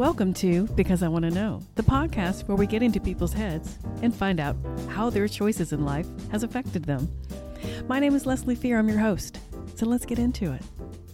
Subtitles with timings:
[0.00, 3.78] Welcome to Because I Want to Know, the podcast where we get into people's heads
[4.00, 4.56] and find out
[4.88, 7.06] how their choices in life has affected them.
[7.86, 8.78] My name is Leslie Fear.
[8.78, 9.40] I'm your host.
[9.74, 10.62] So let's get into it,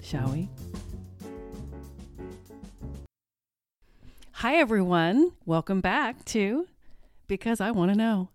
[0.02, 0.48] shall we?
[4.30, 5.32] Hi, everyone.
[5.44, 6.68] Welcome back to
[7.26, 8.28] Because I Want to Know.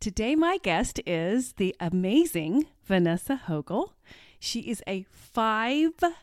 [0.00, 3.92] Today, my guest is the amazing Vanessa Hogle.
[4.40, 6.14] She is a five, well,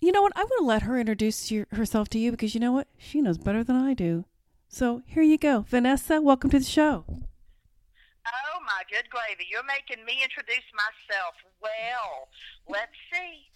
[0.00, 0.32] you know what?
[0.34, 2.88] I'm going to let her introduce you, herself to you because you know what?
[2.96, 4.24] She knows better than I do.
[4.68, 5.66] So here you go.
[5.68, 7.04] Vanessa, welcome to the show.
[7.08, 9.44] Oh, my good gravy.
[9.50, 11.34] You're making me introduce myself.
[11.60, 12.30] Well,
[12.68, 13.50] let's see.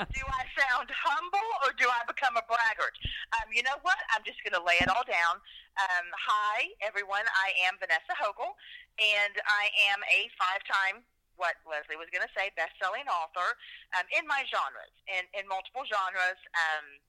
[0.16, 2.96] do I sound humble or do I become a braggart?
[3.36, 3.98] Um, you know what?
[4.16, 5.36] I'm just going to lay it all down.
[5.76, 7.24] Um, hi, everyone.
[7.36, 8.56] I am Vanessa Hogle,
[9.00, 11.04] and I am a five time
[11.42, 13.58] what Leslie was going to say, best-selling author
[13.98, 16.38] um, in my genres, in, in multiple genres.
[16.54, 17.02] Um,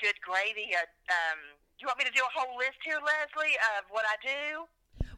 [0.00, 0.72] good gravy.
[0.72, 4.08] Uh, um, do you want me to do a whole list here, Leslie, of what
[4.08, 4.64] I do?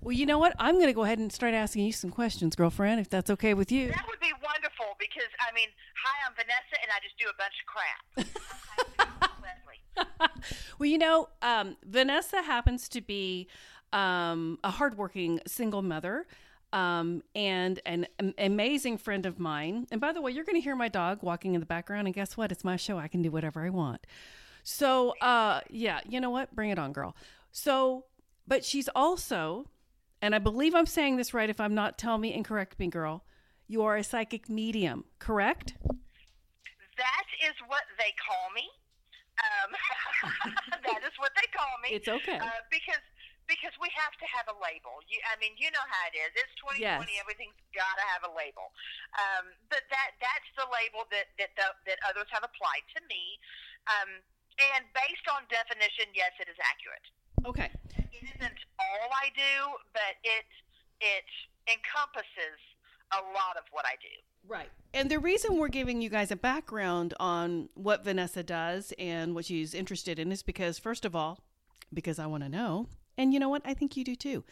[0.03, 0.59] Well, you know what?
[0.59, 3.55] I'm going to go ahead and start asking you some questions, girlfriend, if that's okay
[3.55, 3.87] with you.
[3.95, 7.39] That would be wonderful because, I mean, hi, I'm Vanessa, and I just do a
[7.39, 8.03] bunch of crap.
[10.79, 13.47] well, you know, um, Vanessa happens to be
[13.93, 16.27] um, a hardworking single mother
[16.73, 19.87] um, and an, an amazing friend of mine.
[19.91, 22.07] And by the way, you're going to hear my dog walking in the background.
[22.07, 22.51] And guess what?
[22.51, 22.99] It's my show.
[22.99, 24.07] I can do whatever I want.
[24.63, 26.55] So, uh, yeah, you know what?
[26.55, 27.17] Bring it on, girl.
[27.51, 28.05] So,
[28.47, 29.67] but she's also,
[30.21, 31.51] and I believe I'm saying this right.
[31.51, 33.25] If I'm not, tell me and correct me, girl.
[33.67, 35.75] You are a psychic medium, correct?
[36.97, 38.69] That is what they call me.
[39.43, 39.73] Um,
[40.85, 41.97] that is what they call me.
[41.97, 42.39] It's okay.
[42.39, 43.01] Uh, because
[43.53, 45.05] because we have to have a label.
[45.13, 46.33] You, I mean, you know how it is.
[46.33, 46.81] It's 2020.
[46.81, 47.21] Yes.
[47.21, 48.73] Everything's got to have a label.
[49.21, 53.37] Um, but that that's the label that that the, that others have applied to me.
[53.93, 54.25] Um,
[54.73, 57.07] and based on definition, yes, it is accurate.
[57.45, 57.69] Okay.
[58.13, 59.55] It isn't all I do,
[59.93, 60.49] but it
[61.05, 61.29] it
[61.69, 62.57] encompasses
[63.13, 64.17] a lot of what I do.
[64.49, 64.71] Right.
[64.95, 69.45] And the reason we're giving you guys a background on what Vanessa does and what
[69.45, 71.39] she's interested in is because, first of all,
[71.93, 73.63] because I want to know, and you know what?
[73.65, 74.45] I think you do too.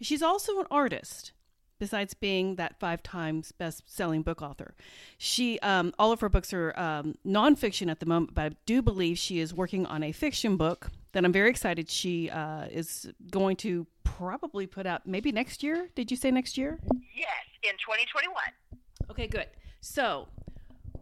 [0.00, 1.32] She's also an artist.
[1.78, 4.74] Besides being that five times best selling book author,
[5.16, 8.82] she um, all of her books are um, nonfiction at the moment, but I do
[8.82, 13.10] believe she is working on a fiction book that I'm very excited she uh, is
[13.30, 15.88] going to probably put out maybe next year.
[15.94, 16.78] Did you say next year?
[17.14, 17.28] Yes,
[17.62, 18.34] in 2021.
[19.10, 19.46] Okay, good.
[19.80, 20.28] So,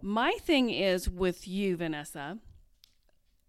[0.01, 2.39] my thing is with you, Vanessa,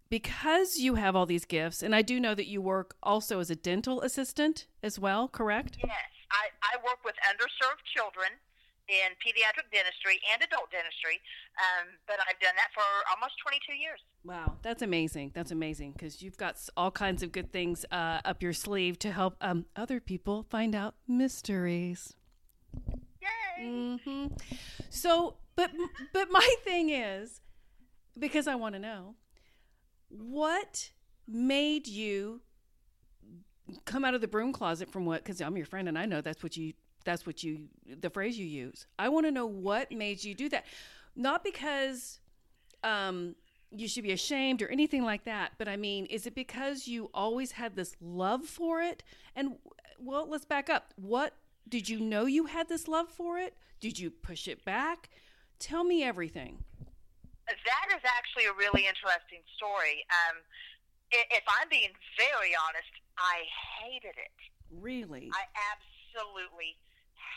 [0.09, 3.49] because you have all these gifts, and I do know that you work also as
[3.49, 5.77] a dental assistant as well, correct?
[5.83, 8.29] Yes, I, I work with underserved children
[8.89, 11.21] in pediatric dentistry and adult dentistry,
[11.57, 13.99] um, but I've done that for almost 22 years.
[14.23, 15.31] Wow, that's amazing.
[15.35, 19.11] That's amazing because you've got all kinds of good things uh, up your sleeve to
[19.11, 22.15] help um, other people find out mysteries.
[23.21, 23.65] Yay!
[23.65, 24.27] Mm-hmm.
[24.89, 25.69] So, but
[26.13, 27.41] but my thing is
[28.17, 29.15] because I want to know
[30.09, 30.91] what
[31.27, 32.41] made you
[33.85, 36.21] come out of the broom closet from what because i'm your friend and i know
[36.21, 37.67] that's what you that's what you
[38.01, 38.85] the phrase you use.
[38.97, 40.65] I want to know what made you do that.
[41.15, 42.19] Not because
[42.83, 43.35] um
[43.71, 47.07] you should be ashamed or anything like that but i mean is it because you
[47.13, 49.03] always had this love for it?
[49.35, 49.55] And
[49.99, 50.93] well let's back up.
[50.95, 51.33] What
[51.67, 53.55] did you know you had this love for it?
[53.79, 55.09] Did you push it back?
[55.59, 56.63] Tell me everything
[57.57, 60.05] that is actually a really interesting story.
[60.09, 60.45] Um,
[61.09, 63.45] if I'm being very honest, I
[63.81, 64.37] hated it.
[64.69, 65.33] Really?
[65.33, 66.77] I absolutely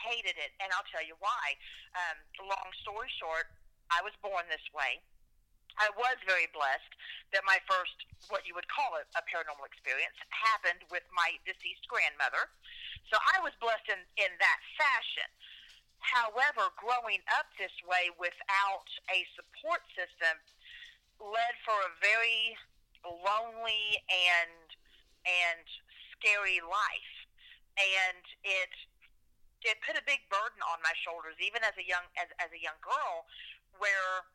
[0.05, 1.57] hated it, and I'll tell you why.
[1.97, 3.49] Um, long story short,
[3.89, 5.01] I was born this way.
[5.81, 6.93] I was very blessed
[7.33, 7.97] that my first,
[8.29, 12.53] what you would call a, a paranormal experience, happened with my deceased grandmother.
[13.09, 15.29] So I was blessed in, in that fashion.
[16.03, 20.35] However, growing up this way without a support system
[21.23, 22.59] led for a very
[23.07, 24.67] lonely and
[25.23, 25.65] and
[26.19, 27.15] scary life,
[27.79, 28.73] and it
[29.63, 32.59] it put a big burden on my shoulders, even as a young as, as a
[32.59, 33.27] young girl,
[33.79, 34.27] where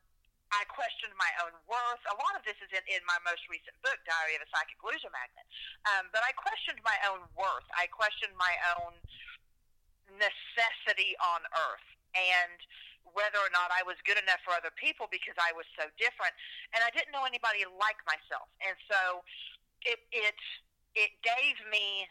[0.48, 2.02] I questioned my own worth.
[2.08, 4.80] A lot of this is in, in my most recent book, Diary of a Psychic
[4.80, 5.44] Loser Magnet.
[5.84, 7.68] Um, but I questioned my own worth.
[7.76, 8.96] I questioned my own
[10.16, 12.58] necessity on earth and
[13.16, 16.32] whether or not I was good enough for other people because I was so different
[16.76, 18.48] and I didn't know anybody like myself.
[18.60, 19.24] And so
[19.84, 20.38] it it
[20.96, 22.08] it gave me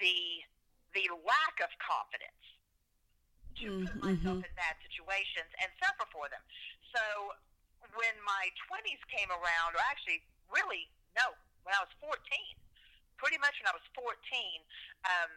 [0.00, 0.44] the
[0.92, 2.44] the lack of confidence
[3.60, 3.88] to mm-hmm.
[3.88, 6.44] put myself in bad situations and suffer for them.
[6.92, 7.32] So
[7.96, 10.20] when my 20s came around, or actually
[10.52, 11.32] really, no,
[11.66, 12.14] when I was 14.
[13.18, 14.12] Pretty much when I was 14,
[15.08, 15.30] um,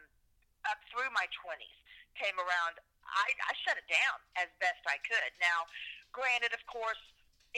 [0.68, 1.80] up through my 20s,
[2.18, 2.80] came around.
[3.06, 5.30] I, I shut it down as best I could.
[5.42, 5.66] Now,
[6.14, 7.00] granted, of course,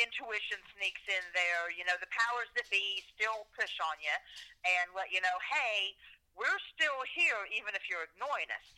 [0.00, 1.68] intuition sneaks in there.
[1.72, 4.16] You know, the powers that be still push on you
[4.64, 5.92] and let you know, hey,
[6.32, 8.68] we're still here even if you're ignoring us.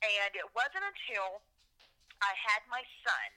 [0.00, 1.44] And it wasn't until
[2.24, 3.28] I had my son.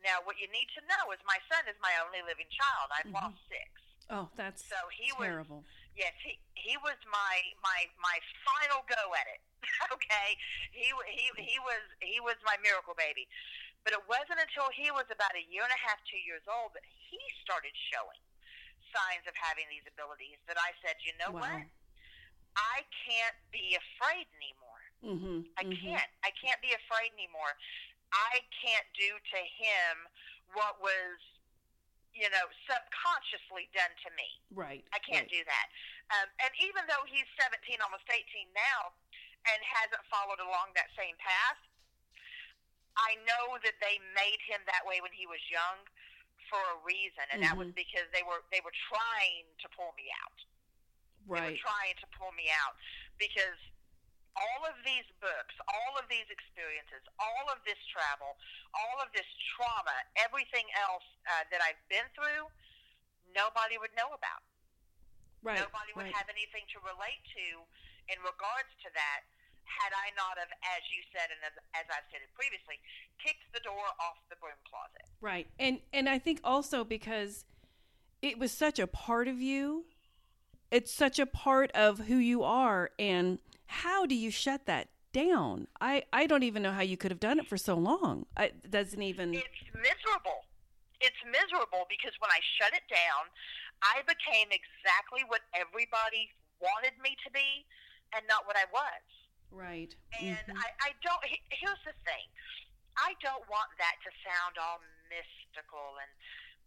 [0.00, 2.88] Now, what you need to know is my son is my only living child.
[2.96, 3.20] I've Mhm.
[3.20, 3.68] lost six.
[4.08, 5.64] Oh, that's So he was terrible.
[5.98, 8.16] Yes, he he was my my my
[8.46, 9.42] final go at it.
[9.94, 10.28] okay,
[10.72, 13.26] he he he was he was my miracle baby.
[13.80, 16.76] But it wasn't until he was about a year and a half, two years old,
[16.76, 18.20] that he started showing
[18.92, 20.36] signs of having these abilities.
[20.44, 21.48] That I said, you know wow.
[21.48, 21.64] what?
[22.58, 24.84] I can't be afraid anymore.
[25.00, 25.38] Mm-hmm.
[25.56, 26.10] I can't.
[26.20, 27.56] I can't be afraid anymore.
[28.12, 29.94] I can't do to him
[30.52, 31.18] what was,
[32.14, 34.28] you know, subconsciously done to me.
[34.50, 34.84] Right.
[34.90, 35.38] I can't right.
[35.38, 35.66] do that.
[36.10, 38.92] Um, and even though he's 17, almost 18 now,
[39.48, 41.60] and hasn't followed along that same path,
[42.98, 45.86] I know that they made him that way when he was young
[46.50, 47.78] for a reason, and that was Mhm.
[47.78, 50.38] because they were they were trying to pull me out.
[51.24, 51.52] They Right.
[51.52, 52.76] were trying to pull me out
[53.16, 53.56] because
[54.38, 58.38] all of these books, all of these experiences, all of this travel,
[58.74, 62.46] all of this trauma, everything else uh, that I've been through,
[63.34, 64.42] nobody would know about.
[65.42, 65.58] Right.
[65.58, 66.20] Nobody would right.
[66.20, 67.64] have anything to relate to
[68.12, 69.24] in regards to that
[69.64, 72.76] had I not have, as you said and as, as I've stated previously,
[73.22, 75.06] kicked the door off the broom closet.
[75.22, 75.46] Right.
[75.58, 77.46] And and I think also because
[78.20, 79.86] it was such a part of you.
[80.70, 83.38] It's such a part of who you are and
[83.70, 85.66] how do you shut that down?
[85.80, 88.26] I I don't even know how you could have done it for so long.
[88.36, 90.42] I it doesn't even It's miserable.
[91.00, 93.30] It's miserable because when I shut it down,
[93.80, 96.28] I became exactly what everybody
[96.60, 97.64] wanted me to be
[98.12, 99.02] and not what I was.
[99.50, 99.94] Right.
[100.20, 100.58] And Mhm.
[100.60, 102.26] I, I don't, here's the thing
[102.98, 106.10] I don't want that to sound all mystical and,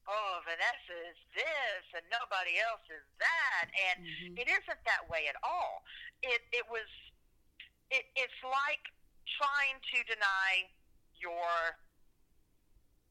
[0.08, 3.66] oh, Vanessa is this and nobody else is that.
[3.72, 4.40] And Mhm.
[4.40, 5.84] it isn't that way at all.
[6.22, 6.88] It, it was,
[7.90, 8.84] it, it's like
[9.40, 10.68] trying to deny
[11.16, 11.78] your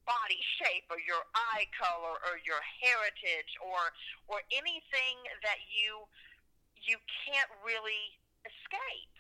[0.05, 1.23] body shape or your
[1.55, 3.79] eye color or your heritage or
[4.27, 5.17] or anything
[5.47, 6.03] that you
[6.83, 9.15] you can't really escape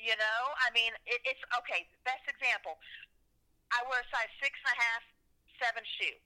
[0.00, 2.80] you know i mean it, it's okay best example
[3.68, 5.04] i wear a size six and a half
[5.60, 6.16] seven shoe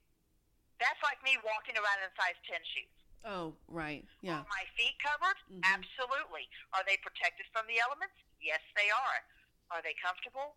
[0.79, 2.95] that's like me walking around in size ten shoes
[3.27, 4.07] Oh, right.
[4.23, 4.39] Yeah.
[4.39, 5.63] are my feet covered Mhm.
[5.67, 9.19] absolutely are they protected from the elements yes they are
[9.75, 10.55] are they comfortable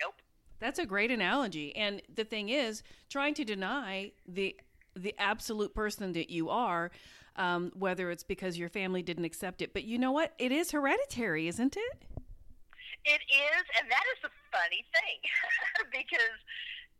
[0.00, 0.18] nope
[0.58, 1.74] That's a great analogy.
[1.74, 4.54] And the thing is, trying to deny the
[4.94, 6.90] the absolute person that you are,
[7.34, 10.34] um, whether it's because your family didn't accept it, but you know what?
[10.38, 11.96] It is hereditary, isn't it?
[13.04, 15.18] It is, and that is the funny thing,
[15.90, 16.38] because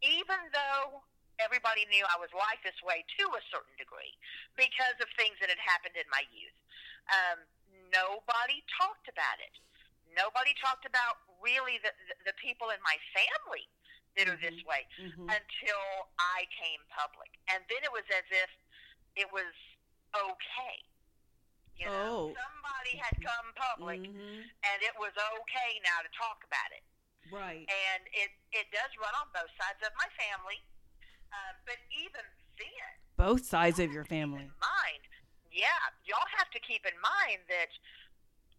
[0.03, 1.03] even though
[1.41, 4.13] everybody knew I was like this way to a certain degree
[4.57, 6.57] because of things that had happened in my youth,
[7.09, 7.39] um,
[7.93, 9.55] nobody talked about it.
[10.13, 13.65] Nobody talked about really the, the, the people in my family
[14.17, 14.69] that are this Mhm.
[14.69, 15.29] way Mm-hmm.
[15.31, 15.85] until
[16.21, 17.33] I came public.
[17.49, 18.51] And then it was as if
[19.17, 19.53] it was
[20.13, 20.85] okay.
[21.81, 22.37] You know, Oh.
[22.37, 24.45] somebody had come public Mhm.
[24.45, 26.85] and it was okay now to talk about it.
[27.33, 27.65] Right.
[27.71, 30.61] And it it does run on both sides of my family,
[31.33, 32.25] uh, but even
[32.61, 34.45] then, Both sides of your family.
[34.47, 35.03] in mind,
[35.51, 37.73] yeah, y'all have to keep in mind that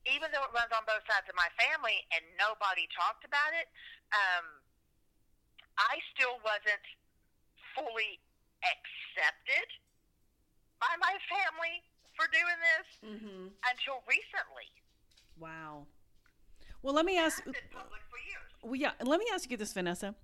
[0.09, 3.71] even though it runs on both sides of my family and nobody talked about it,
[4.11, 4.45] um,
[5.79, 6.85] I still wasn't
[7.73, 8.19] fully
[8.61, 9.67] accepted
[10.79, 11.81] by my family
[12.19, 13.47] for doing this Mm-hmm.
[13.71, 14.69] until recently.
[15.39, 15.87] Wow.
[16.83, 17.39] Well, let me ask.
[17.39, 18.49] I've been public for years.
[18.61, 18.91] Well, yeah.
[19.01, 20.15] Let me ask you this, Vanessa.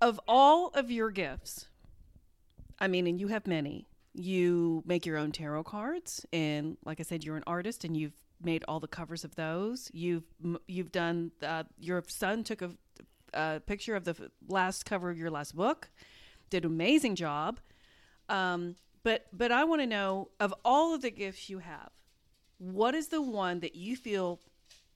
[0.00, 1.68] Of all of your gifts,
[2.78, 3.86] I mean, and you have many.
[4.14, 8.12] You make your own tarot cards, and like I said, you're an artist, and you've
[8.42, 9.90] made all the covers of those.
[9.92, 10.24] You've
[10.66, 11.32] you've done.
[11.42, 12.70] Uh, your son took a,
[13.32, 15.90] a picture of the last cover of your last book.
[16.50, 17.58] Did an amazing job.
[18.28, 21.90] Um, but but I want to know of all of the gifts you have,
[22.58, 24.40] what is the one that you feel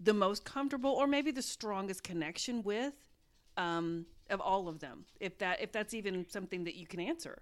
[0.01, 2.95] the most comfortable or maybe the strongest connection with
[3.57, 7.39] um, of all of them if that if that's even something that you can answer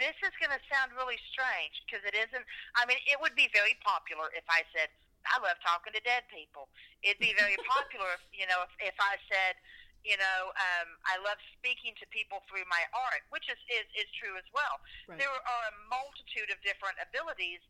[0.00, 2.44] this is going to sound really strange because it isn't.
[2.80, 4.88] I mean, it would be very popular if I said
[5.28, 6.72] I love talking to dead people.
[7.04, 9.60] It'd be very popular if you know if, if I said
[10.00, 14.08] You know, um, I love speaking to people through my art, which is, is, is
[14.16, 14.80] true as well.
[15.04, 15.20] Right.
[15.20, 17.60] There are a multitude of different abilities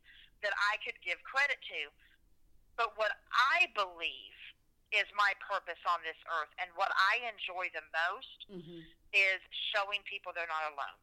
[0.46, 1.90] that I could give credit to.
[2.78, 4.38] But what I believe
[4.94, 8.82] is my purpose on this earth and what I enjoy the most Mm-hmm.
[9.14, 9.40] is
[9.74, 10.98] showing people they're not alone.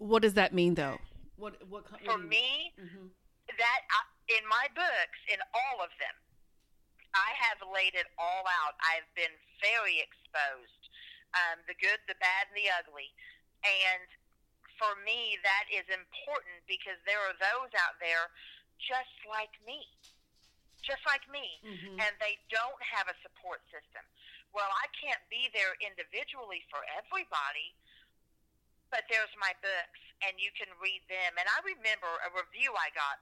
[0.00, 0.96] What does that mean, though?
[1.36, 3.12] What what, co- For what do you- me, Mhm.
[3.58, 4.00] that I,
[4.40, 6.16] in my books, in all of them,
[7.12, 8.76] I have laid it all out.
[8.80, 10.88] I've been very exposed,
[11.34, 13.12] um, the good, the bad, and the ugly.
[13.62, 14.08] And
[14.78, 18.30] for me, that is important because there are those out there
[18.78, 19.84] just like me,
[20.80, 22.00] just like me, Mhm.
[22.00, 24.06] and they don't have a support system.
[24.52, 27.76] Well, I can't be there individually for everybody,
[28.90, 31.32] but there's my books, and you can read them.
[31.38, 33.16] And I remember a review I got.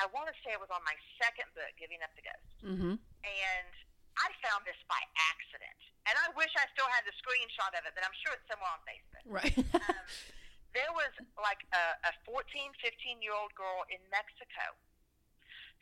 [0.00, 2.94] I want to say it was on my second book, Giving Up the Ghost, Mhm.
[3.24, 3.70] and
[4.18, 4.98] I found this by
[5.34, 5.78] accident.
[6.06, 8.70] And I wish I still had the screenshot of it, but I'm sure it's somewhere
[8.70, 9.56] on Facebook Right.
[9.58, 9.64] um,
[10.76, 14.76] there was like a, a 14, 15 year old girl in Mexico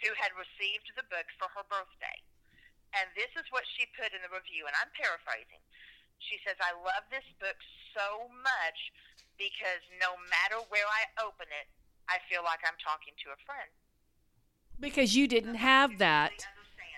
[0.04, 2.18] who had received the book for her birthday.
[2.92, 5.60] And this is what she put in the review, and I'm paraphrasing.
[6.20, 7.56] She says, I love this book
[7.96, 8.80] so much
[9.38, 11.66] because no matter where I open it,
[12.08, 13.70] I feel like I'm talking to a friend.
[14.80, 16.32] because you didn't have that.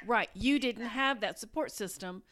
[0.06, 0.28] Right.
[0.34, 2.22] You didn't have that support system.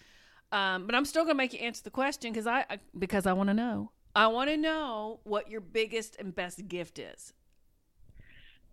[0.50, 3.26] Um, but I'm still going to make you answer the question because I, I because
[3.26, 3.90] I want to know.
[4.14, 7.32] I want to know what your biggest and best gift is.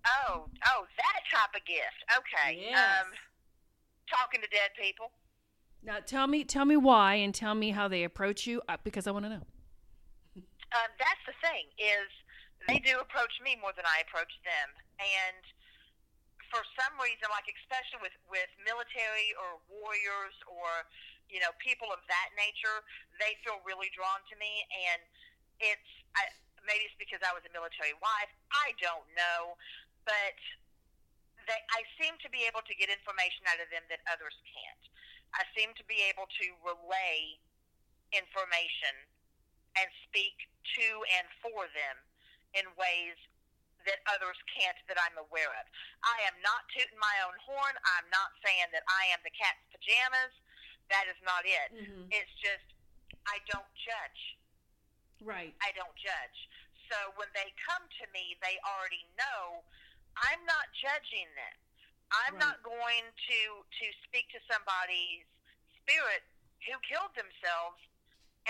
[0.05, 2.03] Oh, oh, that type of gift.
[2.17, 2.59] Okay.
[2.69, 2.77] Yes.
[2.77, 3.11] Um,
[4.09, 5.11] talking to dead people.
[5.83, 9.07] Now tell me tell me why and tell me how they approach you uh, because
[9.07, 9.43] I want to know.
[10.75, 12.09] Um, that's the thing is
[12.67, 15.41] they do approach me more than I approach them, and
[16.51, 20.85] for some reason, like especially with with military or warriors or
[21.29, 22.85] you know people of that nature,
[23.17, 25.01] they feel really drawn to me, and
[25.61, 26.29] it's I,
[26.65, 28.31] maybe it's because I was a military wife.
[28.53, 29.57] I don't know,
[30.05, 30.37] but
[31.49, 34.83] they I seem to be able to get information out of them that others can't.
[35.33, 37.37] I seem to be able to relay
[38.13, 39.08] information
[39.77, 40.35] and speak
[40.79, 40.87] to
[41.19, 41.95] and for them
[42.53, 43.17] in ways
[43.85, 45.65] that others can't that I'm aware of.
[46.03, 47.75] I am not tooting my own horn.
[47.97, 50.33] I'm not saying that I am the cat's pajamas.
[50.89, 51.69] That is not it.
[51.73, 52.11] Mhm.
[52.11, 52.65] It's just
[53.25, 54.21] I don't judge.
[55.21, 55.55] Right.
[55.61, 56.39] I don't judge.
[56.89, 59.63] So when they come to me, they already know
[60.17, 61.57] I'm not judging them.
[62.11, 62.39] I'm Right.
[62.39, 65.25] not going to to speak to somebody's
[65.77, 66.23] spirit
[66.65, 67.79] who killed themselves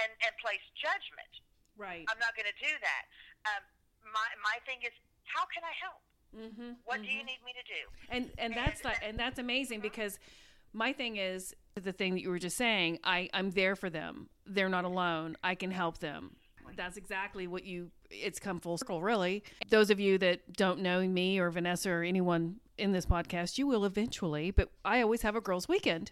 [0.03, 1.34] and and place judgment.
[1.77, 2.03] Right.
[2.12, 3.03] I'm not going to do that.
[3.48, 3.63] Um,
[4.12, 4.91] my my thing is,
[5.27, 6.01] how can I help?
[6.29, 6.72] Mm-hmm.
[6.86, 7.82] What do you need me to do?
[8.10, 10.20] and and that's like, and that's amazing because
[10.74, 14.29] my thing is the thing that you were just saying i i'm there for them
[14.46, 16.36] they're not alone i can help them
[16.75, 21.06] that's exactly what you it's come full circle really those of you that don't know
[21.08, 25.36] me or vanessa or anyone in this podcast you will eventually but i always have
[25.36, 26.12] a girls weekend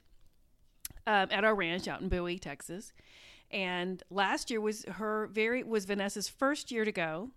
[1.06, 2.92] um, at our ranch out in bowie texas
[3.52, 7.32] and last year was her very was vanessa's first year to go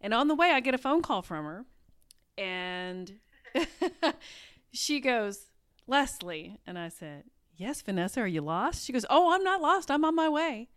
[0.00, 1.66] and on the way i get a phone call from her
[2.38, 3.18] and
[4.72, 5.50] she goes,
[5.86, 6.58] Leslie.
[6.66, 7.24] And I said,
[7.56, 8.84] Yes, Vanessa, are you lost?
[8.84, 9.90] She goes, Oh, I'm not lost.
[9.90, 10.68] I'm on my way.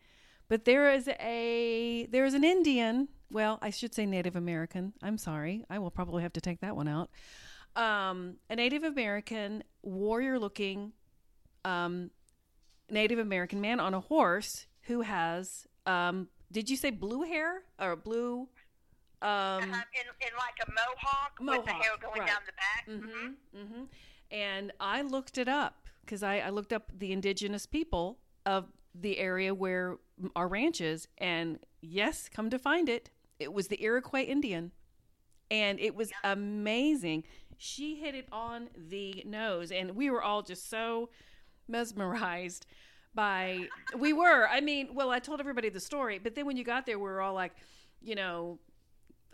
[0.47, 3.07] But there is a there is an Indian.
[3.31, 4.93] Well, I should say Native American.
[5.01, 5.63] I'm sorry.
[5.69, 7.09] I will probably have to take that one out.
[7.75, 10.93] Um, a Native American warrior looking
[11.65, 12.11] um,
[12.89, 17.95] Native American man on a horse who has um, did you say blue hair or
[17.95, 18.47] blue
[19.21, 22.27] um, um, in in like a mohawk, with the hair going right.
[22.27, 22.87] down the back.
[22.87, 23.57] Mm-hmm.
[23.57, 23.83] Mm-hmm.
[24.31, 29.17] And I looked it up because I, I looked up the indigenous people of the
[29.17, 29.97] area where
[30.35, 34.71] our ranch is, and yes, come to find it, it was the Iroquois Indian,
[35.49, 37.23] and it was amazing.
[37.57, 41.09] She hit it on the nose, and we were all just so
[41.67, 42.65] mesmerized
[43.13, 43.69] by.
[43.97, 44.47] We were.
[44.47, 47.05] I mean, well, I told everybody the story, but then when you got there, we
[47.05, 47.53] were all like,
[48.01, 48.59] you know,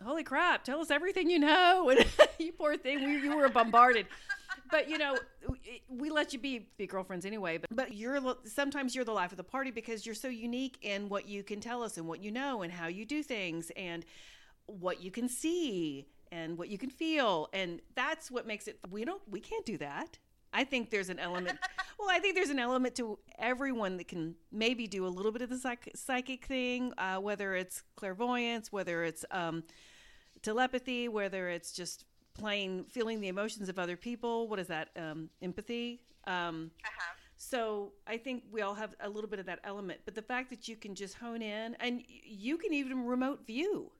[0.02, 1.90] holy crap, tell us everything you know.
[1.98, 2.06] And
[2.38, 4.06] you poor thing, we, you were bombarded.
[4.70, 5.16] But you know,
[5.88, 7.58] we let you be be girlfriends anyway.
[7.58, 11.08] But but you're sometimes you're the life of the party because you're so unique in
[11.08, 14.04] what you can tell us and what you know and how you do things and
[14.66, 18.78] what you can see and what you can feel and that's what makes it.
[18.90, 20.18] We don't we can't do that.
[20.52, 21.58] I think there's an element.
[21.98, 25.42] well, I think there's an element to everyone that can maybe do a little bit
[25.42, 29.64] of the psych- psychic thing, uh, whether it's clairvoyance, whether it's um,
[30.42, 32.04] telepathy, whether it's just
[32.34, 34.48] plain feeling the emotions of other people.
[34.48, 34.88] What is that?
[34.96, 36.00] Um, empathy.
[36.26, 37.14] Um, Uh huh.
[37.36, 40.00] So I think we all have a little bit of that element.
[40.04, 43.90] But the fact that you can just hone in and you can even remote view.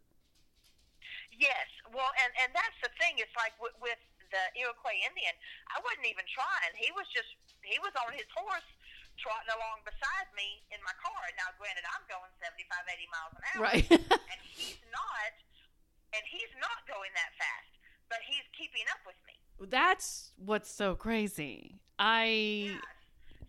[1.36, 3.18] Yes, well, and and that's the thing.
[3.18, 3.98] It's like with, with
[4.32, 5.34] the Iroquois Indian,
[5.70, 6.72] I wasn't even trying.
[6.80, 7.28] He was just
[7.62, 8.66] he was on his horse
[9.20, 11.22] trotting along beside me in my car.
[11.36, 13.86] Now, granted, I'm going 75, 80 miles an hour, Right.
[14.32, 15.32] and he's not,
[16.16, 17.72] and he's not going that fast,
[18.08, 19.36] but he's keeping up with me.
[19.68, 21.78] That's what's so crazy.
[22.00, 22.98] I Yes.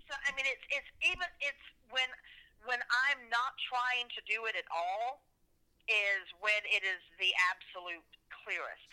[0.05, 2.05] So I mean, it's it's even it's when
[2.69, 2.77] when
[3.09, 5.25] I'm not trying to do it at all
[5.89, 8.92] is when it is the absolute clearest.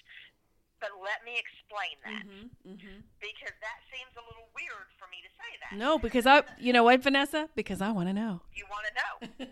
[0.80, 3.02] But let me explain that Mhm, mhm.
[3.20, 5.76] because that seems a little weird for me to say that.
[5.76, 7.48] No, because I you know what, Vanessa?
[7.54, 8.40] Because I want to know.
[8.56, 9.14] You want to know.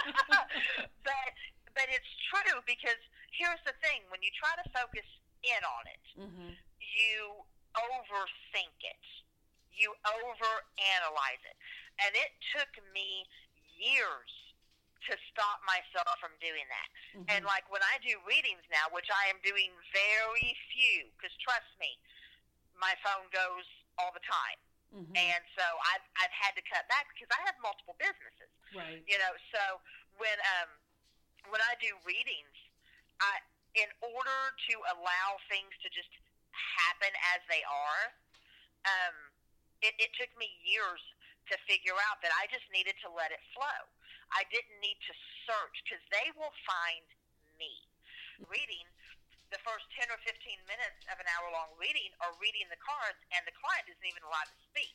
[1.04, 1.26] but
[1.76, 2.98] but it's true because
[3.36, 5.04] here's the thing: when you try to focus
[5.44, 6.56] in on it, Mhm.
[6.80, 7.44] you
[7.76, 9.04] overthink it.
[9.72, 11.56] You overanalyze it.
[12.04, 13.24] And it took me
[13.76, 14.32] years
[15.08, 16.88] to stop myself from doing that.
[17.32, 21.68] And like when I do readings now, which I am doing very few, because trust
[21.80, 21.96] me,
[22.76, 23.64] my phone goes
[24.00, 24.58] all the time.
[24.90, 25.14] Mhm.
[25.14, 25.62] And so
[25.94, 29.02] I've, I've had to cut back because I have multiple businesses Right.
[29.06, 29.62] you know so
[30.22, 30.70] when um
[31.50, 32.54] when i do readings
[33.18, 33.38] i
[33.74, 34.40] in order
[34.70, 36.10] to allow things to just
[36.54, 38.02] happen as they are
[38.86, 39.16] um
[39.82, 41.02] it, it took me years
[41.50, 43.80] to figure out that i just needed to let it flow
[44.36, 45.14] i didn't need to
[45.46, 47.06] search because they will find
[47.58, 47.72] me
[48.48, 48.86] reading
[49.50, 50.30] the first 10 or 15
[50.70, 54.22] minutes of an hour long reading or reading the cards and the client isn't even
[54.22, 54.94] allowed to speak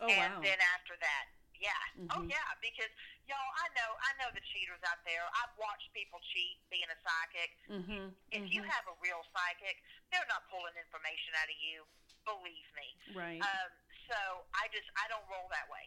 [0.00, 0.40] Oh and wow.
[0.40, 1.24] then after that,
[1.60, 1.84] yeah.
[2.16, 2.30] Oh Mhm.
[2.32, 2.88] yeah, because
[3.28, 5.22] y'all, I know, I know the cheaters out there.
[5.44, 7.52] I've watched people cheat being a psychic.
[7.68, 8.16] Mhm.
[8.32, 8.70] If you mhm.
[8.72, 9.76] have a real psychic,
[10.10, 11.84] they're not pulling information out of you.
[12.24, 12.88] Believe me.
[13.12, 13.42] Right.
[13.42, 13.70] Um,
[14.08, 15.84] so I just I don't roll that way.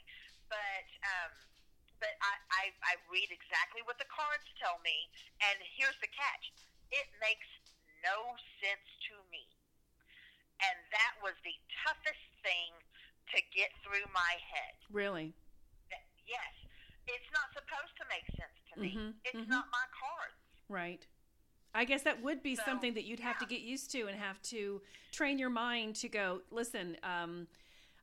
[0.50, 1.32] But um,
[2.04, 5.08] but I, I I read exactly what the cards tell me,
[5.40, 6.52] and here's the catch:
[6.92, 7.48] it makes
[8.04, 9.48] no sense to me,
[10.60, 11.56] and that was the
[11.88, 12.76] toughest thing
[13.32, 14.76] to get through my head.
[14.92, 15.32] really.
[16.28, 16.56] Yes,
[17.08, 18.96] it's not supposed to make sense to me.
[18.96, 19.50] Mhm, It's mhm.
[19.52, 20.40] not my cards.
[20.70, 21.06] Right.
[21.76, 24.18] I guess that would be So, something that you'd have to get used to and
[24.18, 27.48] have to train your mind to go, listen, um,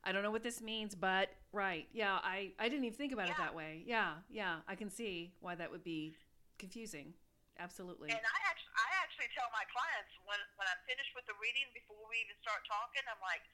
[0.03, 1.85] I don't know what this means, but right.
[1.93, 3.83] Yeah, I, I didn't even think about it that way.
[3.85, 4.65] Yeah, yeah.
[4.67, 6.17] I can see why that would be
[6.57, 7.13] confusing.
[7.61, 8.09] Absolutely.
[8.09, 11.69] And I actually, I actually tell my clients when when I'm finished with the reading
[11.77, 13.45] before we even start talking, I'm like,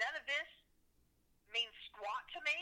[0.00, 0.48] none of this
[1.52, 2.56] means squat to me.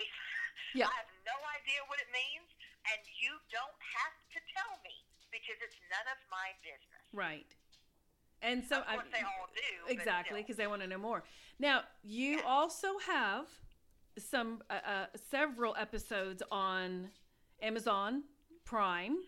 [0.75, 0.89] Yeah.
[0.91, 2.51] I have no idea what it means,
[2.91, 4.91] and you don't have to tell me
[5.31, 7.05] because it's none of my business.
[7.15, 7.53] right.
[8.43, 9.93] And so I they all do.
[9.93, 11.25] exactly because they want to know more.
[11.59, 12.43] Now, you Yeah.
[12.47, 13.47] also have
[14.19, 17.11] some uh, uh, several episodes on
[17.63, 18.25] Amazon
[18.65, 19.19] Prime.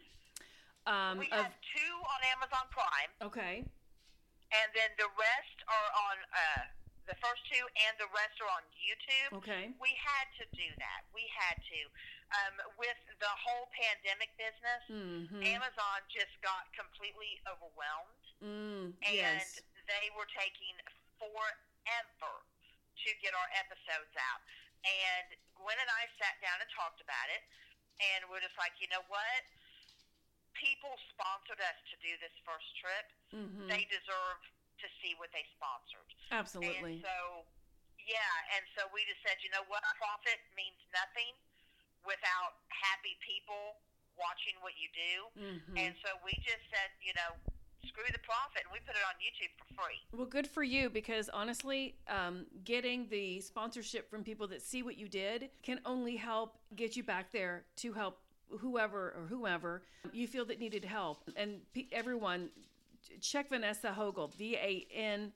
[0.86, 3.62] Um, we of have two on Amazon Prime, okay,
[4.50, 6.62] and then the rest are on uh,
[7.06, 9.42] the first two, and the rest are on YouTube.
[9.42, 11.06] okay, We had to do that.
[11.14, 11.80] We had to.
[12.30, 15.42] Um, with the whole pandemic business, mm-hmm.
[15.42, 20.74] Amazon just got completely overwhelmed, mm, and yes, they were taking
[21.16, 22.35] forever
[23.00, 24.40] to get our episodes out.
[24.85, 27.42] And Gwen and I sat down and talked about it,
[28.00, 29.42] and we're just like, you know what?
[30.57, 33.07] People sponsored us to do this first trip.
[33.33, 33.68] mm-hmm.
[33.68, 34.40] They deserve
[34.81, 36.09] to see what they sponsored.
[36.33, 37.44] absolutely, And so,
[38.00, 39.85] yeah, and so we just said, you know what?
[40.00, 41.37] Profit means nothing
[42.09, 43.76] without happy people
[44.16, 45.14] watching what you do.
[45.37, 45.76] mm-hmm.
[45.76, 47.37] And so we just said, you know,
[47.86, 49.96] screw the profit, and we put it on YouTube for free.
[50.12, 54.98] Well, good for you because honestly, um, getting the sponsorship from people that see what
[54.98, 58.18] you did can only help get you back there to help
[58.58, 61.22] whoever or whoever you feel that needed help.
[61.36, 62.50] And pe- everyone,
[63.20, 65.32] check Vanessa Hogle, V A N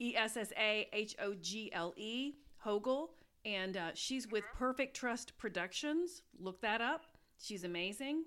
[0.00, 3.10] E S S A H O G L E, Hogle.
[3.44, 6.22] And uh, she's with Perfect Trust Productions.
[6.40, 7.04] Look that up.
[7.40, 8.24] She's amazing.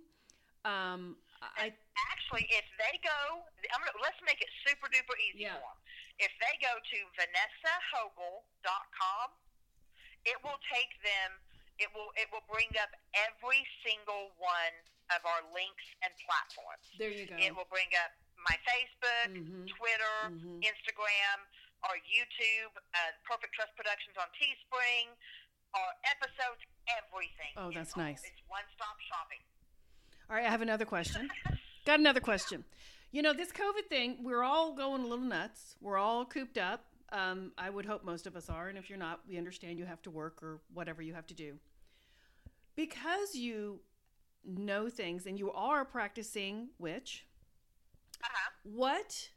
[0.63, 1.17] Um,
[1.57, 1.73] I
[2.11, 3.43] Actually, if they go,
[3.75, 5.59] I'm gonna, let's make it super duper easy Yeah.
[5.59, 5.77] for them.
[6.19, 9.27] If they go to vanessahogle.com,
[10.25, 11.31] it will take them.
[11.81, 14.75] It will it will bring up every single one
[15.11, 16.87] of our links and platforms.
[16.97, 17.35] there you go.
[17.35, 19.67] It will bring up my Facebook, Mhm.
[19.75, 20.61] Twitter, Mhm.
[20.63, 21.39] Instagram,
[21.83, 25.17] our YouTube, uh, Perfect Trust Productions on Teespring,
[25.73, 27.53] our episodes, everything.
[27.57, 28.23] Oh, that's all- nice.
[28.23, 29.43] It's one stop shopping.
[30.29, 31.29] All right, I have another question.
[31.85, 32.63] Got another question.
[33.11, 35.75] You know, this COVID thing, we're all going a little nuts.
[35.81, 36.85] We're all cooped up.
[37.11, 39.85] Um, I would hope most of us are, and if you're not, we understand you
[39.85, 41.55] have to work or whatever you have to do.
[42.75, 43.81] Because you
[44.45, 47.25] know things and you are practicing witch,
[48.23, 48.51] Uh-huh.
[48.63, 49.29] what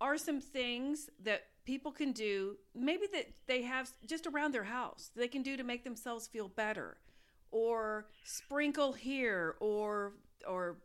[0.00, 5.10] are some things that people can do maybe that they have just around their house
[5.16, 6.98] they can do to make themselves feel better
[7.50, 10.12] or sprinkle here or
[10.46, 10.76] or, or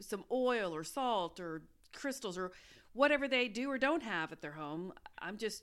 [0.00, 1.62] some oil or salt or
[1.94, 2.52] crystals or
[2.92, 5.62] whatever they do or don't have at their home i'm just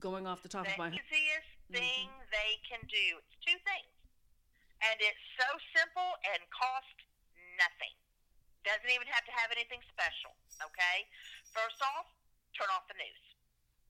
[0.00, 3.06] going off the top The of my head The easiest thing they can do.
[3.18, 3.90] It's two things.
[4.84, 6.94] And it's so simple and cost
[7.58, 7.90] nothing.
[8.62, 10.36] Doesn't even have to have anything special.
[10.62, 11.08] Okay?
[11.56, 12.06] First off,
[12.54, 13.24] turn off the news.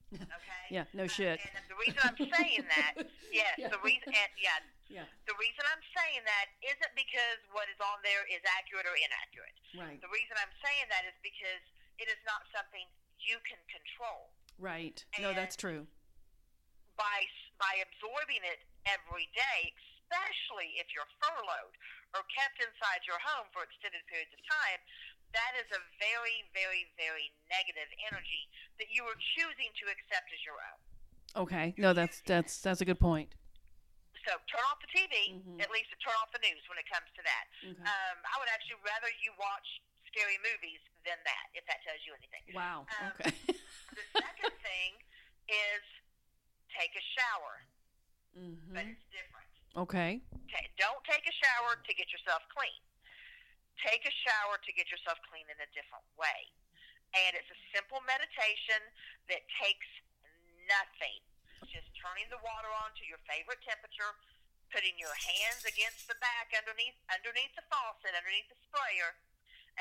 [0.39, 0.63] Okay?
[0.71, 2.93] yeah no Uh, shit And the reason I'm saying that,
[3.35, 3.67] yes, Yeah.
[3.67, 7.99] the reason, and yeah, yeah the reason I'm saying that isn't because what is on
[8.03, 9.55] there is accurate or inaccurate.
[9.75, 11.63] right The reason I'm saying that is because
[11.99, 12.85] it is not something
[13.19, 14.31] you can control.
[14.59, 15.85] right no that's true
[16.97, 17.19] by
[17.61, 19.73] by absorbing it every day,
[20.05, 21.75] especially if you're furloughed
[22.15, 24.79] or kept inside your home for extended periods of time,
[25.35, 28.47] that is a very, very, very negative energy
[28.79, 30.79] that you are choosing to accept as your own.
[31.43, 33.29] okay no that's that's that's a good point
[34.27, 35.63] So turn off the TV, Mhm.
[35.63, 37.45] at least turn off the news when it comes to that.
[37.63, 37.79] okay.
[37.79, 39.79] Um, I would actually rather you watch
[40.11, 42.43] scary movies than that, if that tells you anything.
[42.51, 43.31] wow um, okay
[43.95, 44.99] The second thing
[45.47, 45.83] is
[46.75, 47.63] take a shower,
[48.75, 49.47] but hmm it's different.
[49.79, 50.19] okay
[50.51, 52.83] Ta- don't take a shower to get yourself clean.
[53.79, 56.51] Take a shower to get yourself clean in a different way.
[57.15, 58.81] And it's a simple meditation
[59.31, 59.87] that takes
[60.67, 61.23] nothing.
[61.65, 64.13] Just turning the water on to your favorite temperature,
[64.69, 69.17] putting your hands against the back underneath underneath the faucet, underneath the sprayer,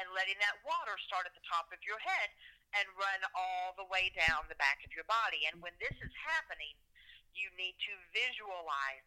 [0.00, 2.32] and letting that water start at the top of your head
[2.72, 5.44] and run all the way down the back of your body.
[5.48, 6.76] And when this is happening,
[7.36, 9.06] you need to visualize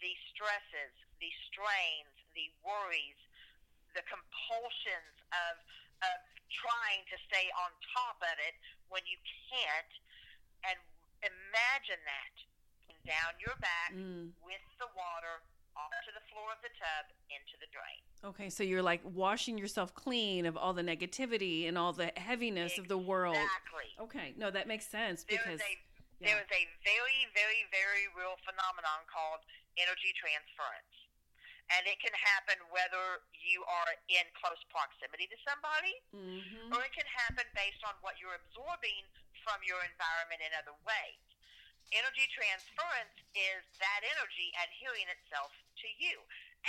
[0.00, 3.20] the stresses, the strains, the worries,
[3.92, 5.60] the compulsions of
[6.04, 6.18] of
[6.52, 8.56] trying to stay on top of it
[8.92, 9.16] when you
[9.48, 9.92] can't,
[10.68, 10.76] and
[11.26, 12.34] imagine that
[13.06, 14.32] down your back Mm.
[14.42, 15.42] with the water
[15.76, 18.00] onto the floor of the tub into the drain.
[18.24, 22.78] Okay, so you're like washing yourself clean of all the negativity and all the heaviness
[22.78, 23.36] of the world.
[23.36, 23.88] Exactly.
[24.00, 25.74] Okay, no, that makes sense There because is a
[26.18, 26.32] yeah.
[26.32, 29.44] there is a very, very, very real phenomenon called
[29.76, 30.94] energy transference.
[31.76, 36.72] And it can happen whether you are in close proximity to somebody Mhm.
[36.72, 39.04] or it can happen based on what you're absorbing
[39.46, 41.22] from your environment in other ways.
[41.94, 46.18] Energy transference is that energy adhering itself to you,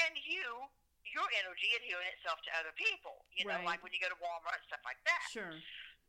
[0.05, 0.69] and you,
[1.09, 3.25] your energy adhering itself to other people.
[3.33, 3.65] You know, Right.
[3.65, 5.25] like when you go to Walmart and stuff like that.
[5.33, 5.57] sure.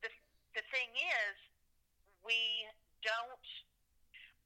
[0.05, 0.13] The
[0.53, 1.37] the thing is,
[2.21, 2.37] we
[3.01, 3.47] don't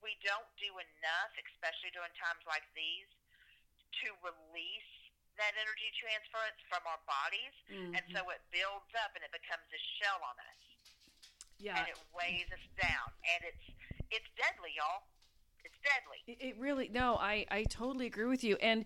[0.03, 3.07] we don't do enough, especially during times like these,
[4.03, 4.93] to release
[5.39, 8.13] that energy transference from our bodies and Mhm.
[8.13, 10.63] so it builds up and it becomes a shell on us
[11.63, 13.65] yeah, and it weighs us down and it's
[14.11, 15.07] it's deadly y'all
[15.65, 18.85] it's deadly it, really no, I I totally agree with you, and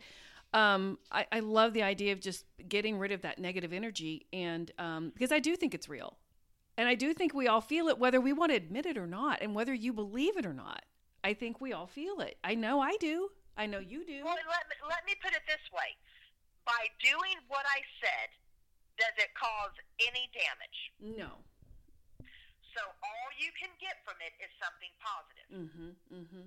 [0.53, 4.71] um, I I love the idea of just getting rid of that negative energy, and
[4.79, 6.19] um, because I do think it's real,
[6.77, 9.07] and I do think we all feel it, whether we want to admit it or
[9.07, 10.85] not, and whether you believe it or not.
[11.25, 12.37] I think we all feel it.
[12.45, 13.31] I know I do.
[13.57, 14.23] I know you do.
[14.23, 15.97] well let me, let me put it this way
[16.67, 18.29] by doing what i said
[19.01, 19.73] does it cause
[20.07, 21.41] any damage No.
[22.77, 25.91] So all you can get from it is something positive Mm-hmm.
[26.13, 26.45] Mm-hmm.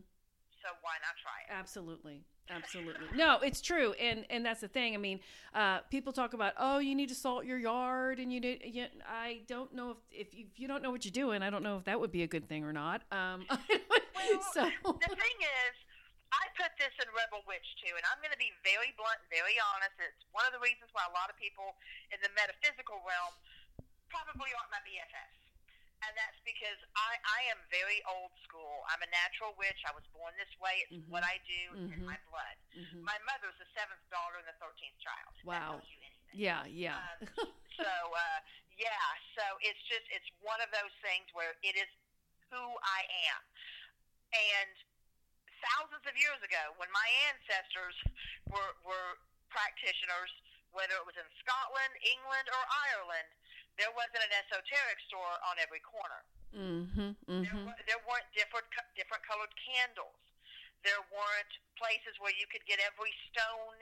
[0.62, 2.22] so why not try it Absolutely.
[2.50, 3.06] Absolutely.
[3.14, 3.94] No, it's true.
[4.02, 4.98] And and that's the thing.
[4.98, 5.22] I mean,
[5.54, 8.90] uh, people talk about, oh, you need to salt your yard and you need, you,
[9.06, 11.62] I don't know if, if you, if you don't know what you're doing, I don't
[11.62, 13.06] know if that would be a good thing or not.
[13.14, 13.46] Um,
[14.58, 15.74] so, the thing is,
[16.34, 19.30] I put this in Rebel Witch too, and I'm going to be very blunt and
[19.30, 19.94] very honest.
[20.02, 21.78] It's one of the reasons why a lot of people
[22.10, 23.34] in the metaphysical realm
[24.10, 25.49] probably aren't my BFFs.
[26.00, 28.88] And that's because I, I am very old school.
[28.88, 29.84] I'm a natural witch.
[29.84, 30.88] I was born this way.
[30.88, 31.12] It's Mhm.
[31.12, 31.64] what I do.
[31.76, 32.08] It's in Mhm.
[32.08, 32.56] my blood.
[32.72, 33.04] Mhm.
[33.04, 35.36] My mother's the seventh daughter and the thirteenth child.
[35.44, 35.54] Wow.
[35.54, 36.40] That tells you anything.
[36.40, 36.98] yeah, yeah.
[37.04, 37.20] Um,
[37.84, 38.40] so uh,
[38.80, 41.90] yeah, so it's just it's one of those things where it is
[42.50, 43.02] who I
[43.36, 43.42] am,
[44.34, 44.72] and
[45.62, 47.96] thousands of years ago, when my ancestors
[48.48, 50.32] were were practitioners,
[50.72, 53.30] whether it was in Scotland, England, or Ireland,
[53.80, 56.22] there wasn't an esoteric store on every corner.
[56.54, 57.16] mm-hmm.
[57.26, 57.66] There, Mm-hmm.
[57.66, 58.68] wa- there weren't different
[59.00, 60.20] different colored candles.
[60.84, 63.78] There weren't places where you could get every stone,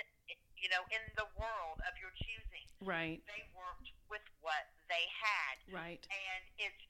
[0.58, 3.22] you know, in the world of your choosing Right.
[3.26, 6.02] they worked with what they had Right.
[6.10, 6.84] and it's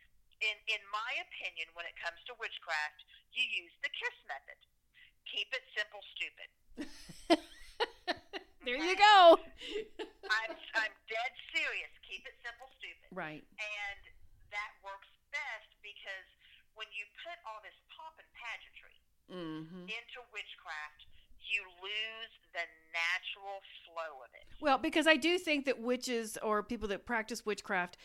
[0.43, 4.60] in in my opinion, when it comes to witchcraft, you use the kiss method.
[5.28, 6.50] Keep it simple, stupid.
[8.67, 9.39] there you go.
[10.43, 11.91] I'm I'm dead serious.
[12.03, 13.08] Keep it simple, stupid.
[13.15, 13.47] right.
[13.56, 14.01] And
[14.51, 16.27] that works best because
[16.75, 18.95] when you put all this pomp and pageantry
[19.32, 21.08] hmm into witchcraft,
[21.47, 24.43] you lose the natural flow of it.
[24.60, 27.97] Well, because I do think that witches or people that practice witchcraft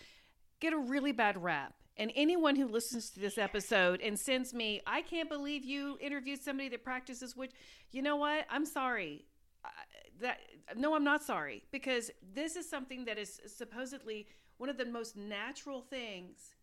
[0.61, 1.75] get a really bad rap.
[1.97, 6.43] And anyone who listens to this episode and sends me, I can't believe you interviewed
[6.43, 7.53] somebody that practices witch.
[7.91, 8.47] You know what?
[8.49, 9.27] I'm sorry.
[10.21, 10.39] That
[10.77, 14.27] no, I'm not sorry because this is something that is supposedly
[14.59, 16.55] one of the most natural things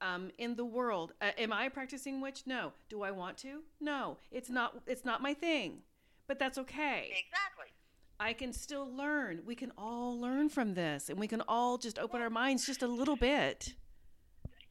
[0.00, 1.12] um, in the world.
[1.20, 2.42] Uh, am I a practicing witch?
[2.46, 2.72] No.
[2.88, 3.60] Do I want to?
[3.80, 4.16] No.
[4.30, 4.80] It's not.
[4.86, 5.82] It's not my thing.
[6.26, 7.10] But that's okay.
[7.10, 7.74] Exactly.
[8.20, 9.42] I can still learn.
[9.46, 12.82] We can all learn from this, and we can all just open our minds just
[12.82, 13.74] a little bit.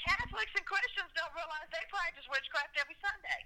[0.06, 3.40] Catholics and Christians don't realize they practice witchcraft every Sunday.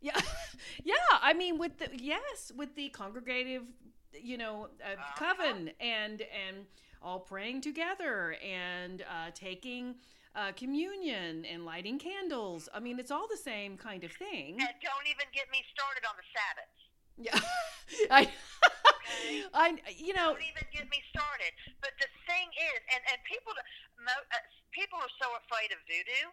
[0.00, 0.20] Yeah,
[0.84, 1.18] yeah.
[1.22, 3.62] I mean, with the yes, with the congregative,
[4.22, 5.14] you know, uh, Uh-huh.
[5.18, 6.66] coven and and
[7.02, 9.96] all praying together and uh, taking
[10.34, 12.68] uh, communion and lighting candles.
[12.74, 14.60] I mean, it's all the same kind of thing.
[14.60, 16.72] And don't even get me started on the Sabbath.
[17.16, 17.40] Yeah,
[18.10, 18.28] I,
[19.54, 21.52] I, you know, Don't even get me started.
[21.80, 23.52] But the thing is, and and people,
[24.00, 26.26] mo- uh, people are so afraid of voodoo.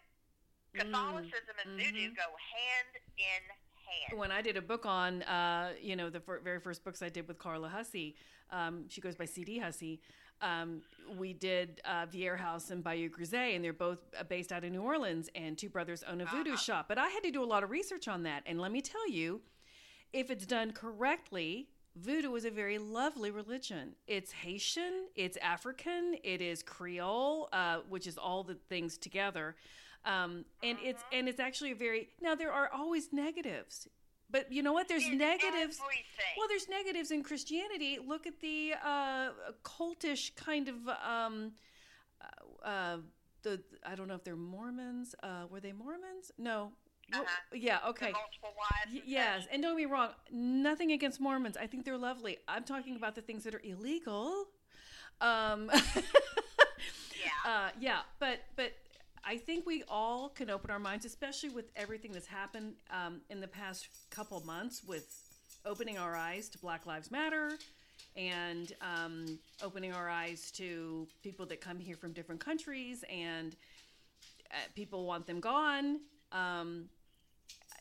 [0.74, 2.18] Catholicism and voodoo mhm.
[2.18, 3.42] go hand in
[3.86, 4.18] hand.
[4.18, 7.08] when I did a book on, uh, you know, the fir- very first books I
[7.08, 8.16] did with Carla Hussey,
[8.50, 10.00] um, she goes by CD Hussey.
[10.42, 10.82] Um,
[11.16, 14.72] we did uh, Vieira House and Bayou Grisey, and they're both uh, based out of
[14.72, 16.58] New Orleans, and two brothers own a voodoo Uh-huh.
[16.60, 16.86] shop.
[16.88, 19.08] But I had to do a lot of research on that, and let me tell
[19.08, 19.40] you,
[20.12, 23.94] if it's done correctly, voodoo is a very lovely religion.
[24.06, 29.56] It's Haitian, it's African, it is Creole, uh, which is all the things together,
[30.04, 33.88] um, and it's and it's actually a very now there are always negatives,
[34.30, 34.88] but you know what?
[34.88, 35.78] There's In negatives.
[35.80, 36.34] Everything.
[36.36, 37.98] Well, there's negatives in Christianity.
[38.06, 39.30] Look at the uh,
[39.62, 41.52] cultish kind of um,
[42.20, 42.96] uh, uh,
[43.42, 45.14] the I don't know if they're Mormons.
[45.22, 46.32] Uh, were they Mormons?
[46.38, 46.72] No.
[47.12, 47.22] Uh-huh.
[47.52, 47.78] yeah.
[47.88, 48.12] Okay.
[48.12, 48.90] multiple wives.
[48.90, 49.52] And yes, such.
[49.52, 50.10] and don't get me wrong.
[50.32, 51.56] Nothing against Mormons.
[51.56, 52.38] I think they're lovely.
[52.48, 54.46] I'm talking about the things that are illegal.
[55.20, 55.70] Um,
[57.24, 57.50] Yeah.
[57.50, 58.72] uh, yeah, but but
[59.26, 63.40] I think we all can open our minds, especially with everything that's happened um, in
[63.40, 65.06] the past couple months, with
[65.64, 67.52] opening our eyes to Black Lives Matter
[68.16, 73.56] and um, opening our eyes to people that come here from different countries and
[74.50, 76.00] uh, people want them gone.
[76.30, 76.88] Um,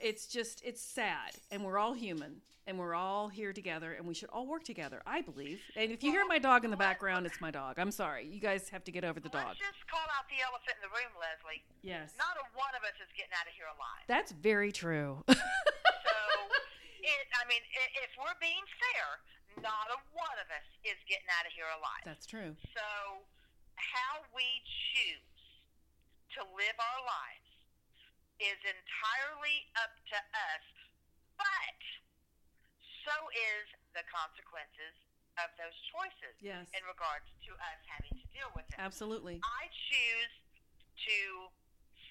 [0.03, 2.43] it's just it's sad, and we're all human.
[2.65, 5.03] And we're all here together, and we should all work together.
[5.03, 5.59] I believe.
[5.75, 7.75] And if you hear my dog in the background, it's my dog.
[7.75, 8.23] I'm sorry.
[8.23, 9.59] You guys have to get over the dog.
[9.59, 11.59] Just call out the elephant in the room, Leslie.
[11.83, 12.15] Yes.
[12.15, 14.07] Not a one of us is getting out of here alive.
[14.07, 15.27] That's very true.
[16.03, 16.19] So,
[17.03, 17.63] it, I mean,
[18.03, 19.07] if we're being fair,
[19.59, 22.03] not a one of us is getting out of here alive.
[22.07, 22.55] That's true.
[22.71, 23.23] So,
[23.75, 25.43] how we choose
[26.39, 27.42] to live our lives
[28.41, 30.65] is entirely up to us,
[31.38, 31.80] but
[33.06, 34.96] so is the consequences
[35.41, 36.69] of those choices Yes.
[36.78, 38.78] in regards to us having to deal with it.
[38.78, 39.41] Absolutely.
[39.41, 40.34] I choose
[41.10, 41.19] to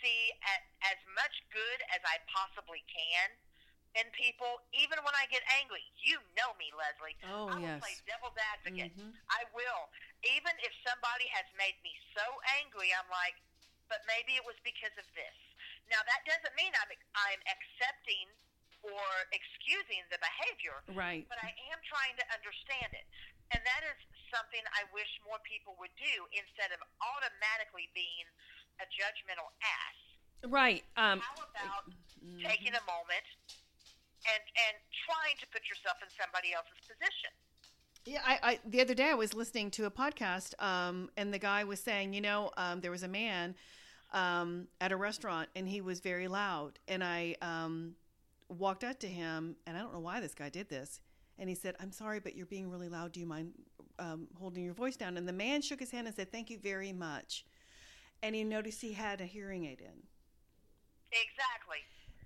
[0.03, 0.55] see a,
[0.91, 3.29] as much good as I possibly can
[3.95, 5.85] in people, even when I get angry.
[6.03, 7.15] You know me, Leslie.
[7.29, 7.81] Oh, I will yes.
[7.81, 8.91] play devil's advocate.
[8.99, 9.15] Mhm.
[9.31, 9.83] I will.
[10.27, 12.25] Even if somebody has made me so
[12.59, 13.37] angry, I'm like,
[13.87, 15.37] but maybe it was because of this.
[15.90, 18.27] Now that doesn't mean I'm I'm accepting
[18.83, 21.23] or excusing the behavior, Right.
[21.31, 23.07] but I am trying to understand it.
[23.55, 23.95] And that is
[24.35, 28.27] something I wish more people would do instead of automatically being
[28.83, 29.99] a judgmental ass.
[30.51, 30.83] Right.
[30.99, 31.87] Um, How about
[32.18, 32.42] mhm.
[32.42, 33.27] taking a moment
[34.27, 34.75] and and
[35.07, 37.31] trying to put yourself in somebody else's position?
[38.05, 41.38] Yeah, I, I the other day I was listening to a podcast, um, and the
[41.38, 43.55] guy was saying, you know, um, there was a man
[44.12, 47.94] um, at a restaurant, and he was very loud, and I um,
[48.48, 51.01] walked up to him, and I don't know why this guy did this,
[51.38, 53.12] and he said, "I'm sorry, but you're being really loud.
[53.12, 53.53] Do you mind
[53.98, 56.59] um, holding your voice down?" And the man shook his hand and said, "Thank you
[56.59, 57.44] very much,"
[58.22, 60.03] and he noticed he had a hearing aid in,
[61.11, 61.79] Exactly.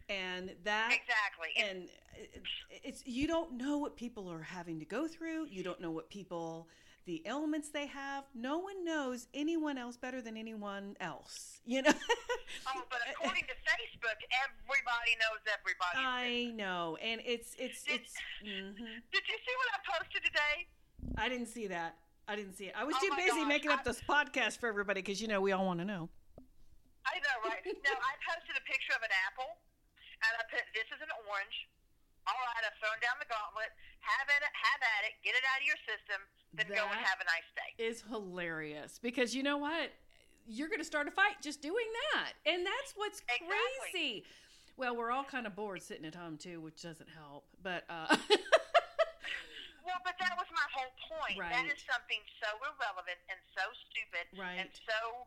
[0.09, 1.49] and that Exactly.
[1.59, 1.89] And
[2.35, 2.43] and
[2.83, 6.09] it's you don't know what people are having to go through you don't know what
[6.09, 6.69] people
[7.07, 11.91] the ailments they have no one knows anyone else better than anyone else you know
[12.67, 16.03] oh, but according to Facebook, everybody knows everybody.
[16.03, 18.75] i know and it's it's it's hmm
[19.15, 20.67] Did you see what I posted today?
[21.17, 21.95] i didn't see that
[22.27, 24.59] i didn't see it i was Oh too busy gosh, making I- up this podcast
[24.59, 26.09] for everybody because you know we all want to know
[27.07, 27.63] I know, right?
[27.87, 29.47] no, I posted a picture of an apple,
[30.27, 31.55] and I put, "This is an orange."
[32.27, 33.71] All right, I've thrown down the gauntlet.
[34.03, 35.15] Have it, have at it.
[35.23, 36.19] Get it out of your system.
[36.57, 37.85] Then go and have a nice day.
[37.85, 39.93] is hilarious because you know what?
[40.47, 42.33] You're going to start a fight just doing that.
[42.47, 43.51] And that's what's Exactly.
[43.93, 44.25] crazy.
[44.77, 47.45] Well, we're all kind of bored sitting at home too, which doesn't help.
[47.63, 48.07] But uh
[49.87, 51.39] Well, but that was my whole point.
[51.39, 51.71] That Right.
[51.71, 54.59] is something so irrelevant and so stupid right.
[54.59, 55.27] and so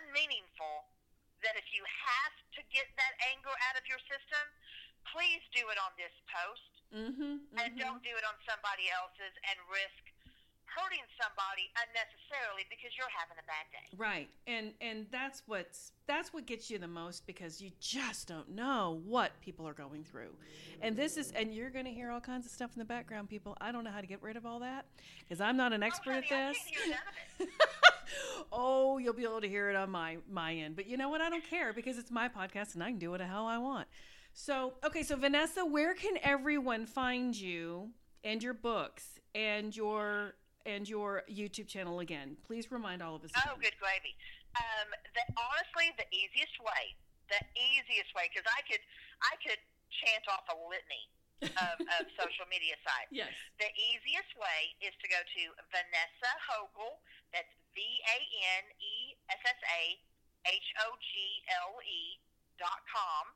[0.00, 0.84] unmeaningful
[1.40, 4.44] that if you have to get that anger out of your system,
[5.10, 7.80] please do it on this post mhm, and mhm.
[7.80, 10.11] don't do it on somebody else's and risk
[10.76, 13.88] hurting somebody unnecessarily because you're having a bad day.
[13.96, 14.28] Right.
[14.46, 19.00] And and that's what's that's what gets you the most because you just don't know
[19.04, 20.34] what people are going through.
[20.80, 23.28] And this is and you're going to hear all kinds of stuff in the background
[23.28, 23.56] people.
[23.60, 24.86] I don't know how to get rid of all that
[25.20, 26.58] because I'm not an oh, expert oh, at honey, I this.
[26.58, 27.54] can't hear none of it.
[28.52, 30.76] oh, you'll be able to hear it on my my end.
[30.76, 31.20] But you know what?
[31.20, 33.58] I don't care because it's my podcast and I can do what the hell I
[33.58, 33.88] want.
[34.34, 37.90] So, okay, so Vanessa, where can everyone find you
[38.24, 40.34] and your books and your
[40.66, 42.36] and your YouTube channel again?
[42.46, 43.30] Please remind all of us.
[43.36, 43.70] Oh, again.
[43.70, 44.14] good gravy.
[44.58, 46.94] Um, the, honestly, the easiest way,
[47.32, 48.82] the easiest way, because I could,
[49.24, 51.04] I could chant off a litany
[51.56, 53.10] of, of social media sites.
[53.10, 53.32] Yes.
[53.58, 57.00] The easiest way is to go to Vanessa Hogle.
[57.32, 58.18] That's V A
[58.60, 59.82] N E S S A
[60.52, 61.10] H O G
[61.72, 62.20] L E
[62.60, 63.32] dot com,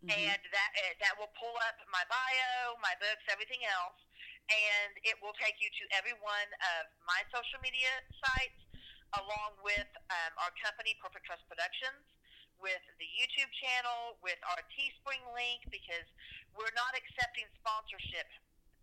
[0.00, 0.16] Mhm.
[0.16, 4.00] and that uh, that will pull up my bio, my books, everything else,
[4.50, 8.60] and it will take you to every one of my social media sites,
[9.18, 12.02] along with um, our company, Perfect Trust Productions,
[12.58, 16.06] with the YouTube channel, with our Teespring link, because
[16.54, 18.26] we're not accepting sponsorship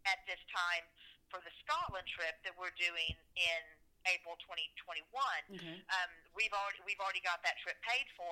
[0.07, 0.87] at this time
[1.27, 3.61] for the Scotland trip that we're doing in
[4.07, 5.03] April 2021
[5.51, 5.83] Okay.
[5.91, 8.31] um, we've already we've already got that trip paid for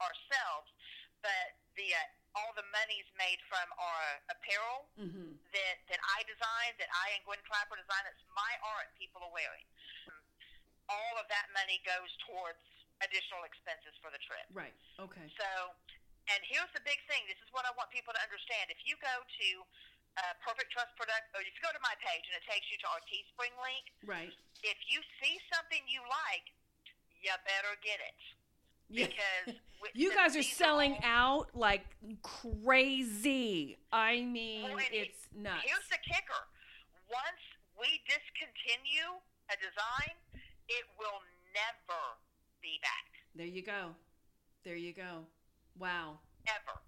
[0.00, 0.72] ourselves,
[1.20, 2.00] but the uh,
[2.38, 5.32] all the money's made from our apparel Mm-hmm.
[5.56, 8.04] that that I designed, that I and Gwen Clapper designed.
[8.12, 9.64] It's my art people are wearing.
[10.90, 12.60] All of that money goes towards
[13.00, 14.44] additional expenses for the trip.
[14.52, 14.74] Right.
[15.00, 15.24] Okay.
[15.40, 15.48] So,
[16.28, 17.22] and here's the big thing.
[17.30, 18.68] This is what I want people to understand.
[18.68, 19.48] If you go to
[20.20, 22.76] uh, Perfect Trust Product, or if you go to my page and it takes you
[22.84, 24.34] to our Teespring link, Right.
[24.66, 26.46] if you see something you like,
[27.22, 28.18] you better get it.
[28.92, 29.46] Because
[29.82, 31.84] with You guys are selling out like
[32.22, 33.78] crazy.
[33.92, 35.62] I mean, Well, it's nuts.
[35.64, 36.42] Here's the kicker:
[37.08, 37.42] once
[37.78, 39.18] we discontinue
[39.50, 40.14] a design,
[40.68, 41.20] it will
[41.54, 42.00] never
[42.62, 43.06] be back.
[43.34, 43.94] There you go.
[44.64, 45.24] There you go.
[45.78, 46.18] Wow.
[46.46, 46.78] Ever.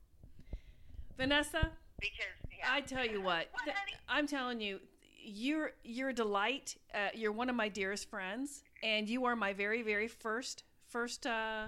[1.16, 2.66] Vanessa, Because yeah.
[2.70, 3.76] I tell you what, What, th-
[4.08, 4.80] I'm telling you,
[5.24, 6.76] you're you're a delight.
[6.94, 11.26] Uh, you're one of my dearest friends, and you are my very very first first
[11.26, 11.66] uh,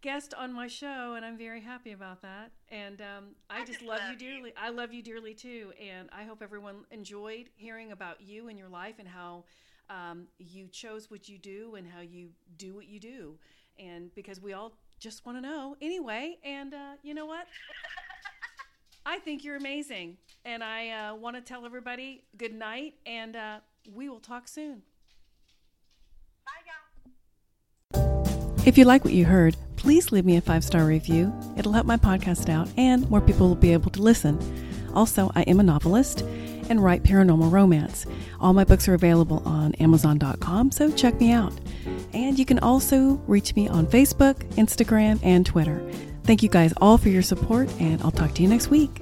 [0.00, 2.50] guest on my show, and I'm very happy about that.
[2.70, 4.28] And um, I, I just just love, you love you.
[4.28, 4.52] dearly.
[4.56, 8.68] I love you dearly too, and I hope everyone enjoyed hearing about you and your
[8.68, 9.44] life and how
[9.88, 13.34] um, you chose what you do and how you do what you do,
[13.78, 16.38] and because we all just want to know anyway.
[16.44, 17.46] And uh, you know what?
[19.06, 20.18] I think you're amazing.
[20.44, 23.58] And I uh, want to tell everybody good night, and uh,
[23.92, 24.82] we will talk soon.
[26.44, 26.52] Bye,
[27.94, 28.62] y'all.
[28.64, 31.32] If you like what you heard, please leave me a five star review.
[31.56, 34.38] It'll help my podcast out, and more people will be able to listen.
[34.94, 36.20] Also, I am a novelist
[36.68, 38.06] and write paranormal romance.
[38.40, 41.52] All my books are available on Amazon.com, so check me out.
[42.12, 45.82] And you can also reach me on Facebook, Instagram, and Twitter.
[46.24, 49.00] Thank you guys all for your support, and I'll talk to you next week.